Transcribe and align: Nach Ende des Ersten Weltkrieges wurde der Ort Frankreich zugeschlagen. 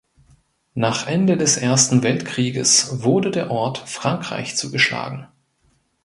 Nach 0.73 1.05
Ende 1.05 1.37
des 1.37 1.57
Ersten 1.57 2.01
Weltkrieges 2.01 3.03
wurde 3.03 3.29
der 3.29 3.51
Ort 3.51 3.77
Frankreich 3.87 4.55
zugeschlagen. 4.57 5.27